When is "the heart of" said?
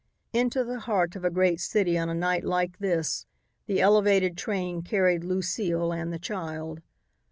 0.63-1.23